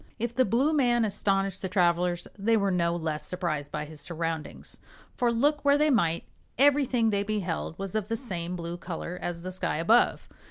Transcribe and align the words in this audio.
If 0.17 0.33
the 0.33 0.45
blue 0.45 0.73
man 0.73 1.05
astonished 1.05 1.61
the 1.61 1.69
travelers 1.69 2.27
they 2.35 2.57
were 2.57 2.71
no 2.71 2.95
less 2.95 3.23
surprised 3.23 3.71
by 3.71 3.85
his 3.85 4.01
surroundings, 4.01 4.79
for 5.13 5.31
look 5.31 5.63
where 5.63 5.77
they 5.77 5.91
might, 5.91 6.23
everything 6.57 7.11
they 7.11 7.21
beheld 7.21 7.77
was 7.77 7.93
of 7.93 8.07
the 8.07 8.17
same 8.17 8.55
blue 8.55 8.77
color 8.77 9.19
as 9.21 9.43
the 9.43 9.51
sky 9.51 9.75
above. 9.77 10.27